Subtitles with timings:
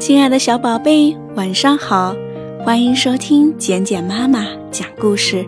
[0.00, 2.16] 亲爱的小宝贝，晚上好！
[2.64, 5.46] 欢迎收听简简妈妈讲故事。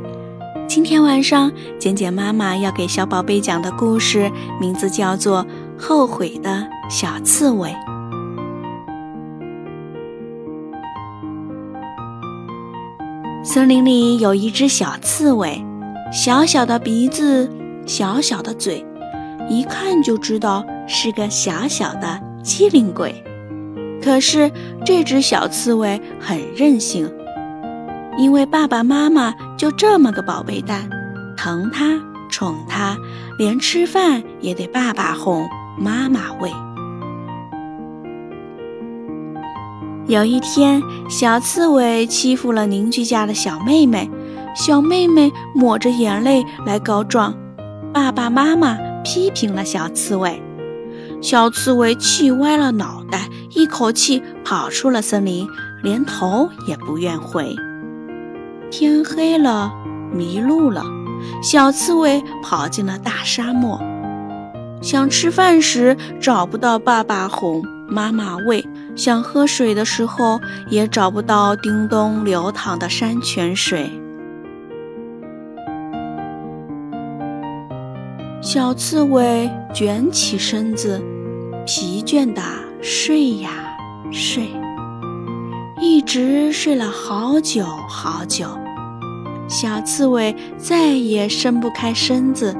[0.68, 4.30] 今天晚上，简简妈妈要给小宝贝讲的故事
[4.60, 5.42] 名字叫做
[5.82, 7.70] 《后悔的小刺猬》。
[13.42, 15.64] 森林里有一只小刺猬，
[16.12, 17.50] 小小的鼻子，
[17.86, 18.84] 小小的嘴，
[19.48, 23.14] 一看就知道是个小小的机灵鬼。
[24.02, 24.50] 可是
[24.84, 27.08] 这只小刺猬很任性，
[28.18, 30.90] 因为爸爸妈妈就这么个宝贝蛋，
[31.36, 32.96] 疼它宠它，
[33.38, 36.50] 连吃饭也得爸爸哄，妈妈喂。
[40.08, 44.10] 有一天，小刺猬欺负了邻居家的小妹妹，
[44.56, 47.32] 小妹妹抹着眼泪来告状，
[47.94, 50.42] 爸爸妈妈批评了小刺猬，
[51.20, 53.28] 小刺猬气歪了脑袋。
[53.54, 55.46] 一口气跑出了森林，
[55.82, 57.54] 连头也不愿回。
[58.70, 59.70] 天黑了，
[60.10, 60.82] 迷路了，
[61.42, 63.78] 小刺猬跑进了大沙漠。
[64.80, 68.64] 想吃饭时找不到爸爸哄，妈妈喂；
[68.96, 73.90] 想喝水的时候也找不到叮咚流淌的山泉水。
[78.40, 81.00] 小刺猬卷起身子，
[81.66, 82.42] 疲倦的。
[82.84, 83.50] 睡呀
[84.10, 84.48] 睡，
[85.80, 88.44] 一直睡了好久好久。
[89.46, 92.56] 小刺猬再也伸不开身子，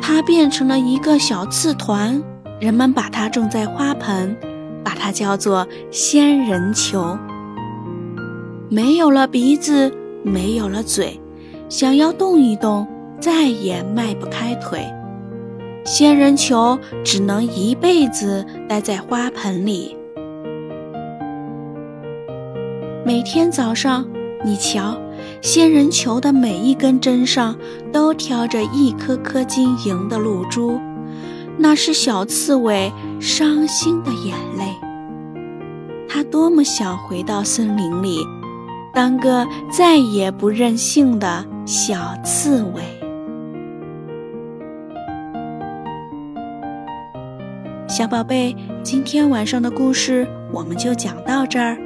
[0.00, 2.22] 它变成了一个小刺团。
[2.60, 4.36] 人们把它种在花盆，
[4.84, 7.18] 把它叫做仙人球。
[8.68, 11.20] 没有了鼻子，没有了嘴，
[11.68, 12.86] 想要动一动，
[13.18, 14.86] 再也迈不开腿。
[15.84, 19.96] 仙人球只能一辈子待在花盆里。
[23.04, 24.06] 每天早上，
[24.44, 24.96] 你瞧，
[25.40, 27.56] 仙人球的每一根针上
[27.90, 30.78] 都挑着一颗颗晶莹的露珠，
[31.56, 34.64] 那是小刺猬伤心的眼泪。
[36.08, 38.18] 它多么想回到森林里，
[38.92, 42.99] 当个再也不任性的小刺猬。
[47.90, 51.76] 小宝贝，今天晚上的故事我们就讲到这儿。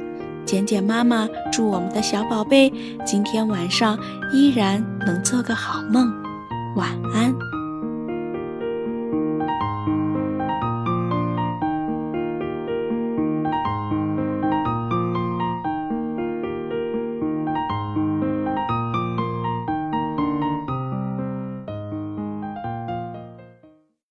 [0.45, 2.71] 简简妈妈祝我们的小宝贝
[3.03, 3.97] 今天晚上
[4.31, 6.13] 依然能做个好梦，
[6.75, 7.33] 晚安。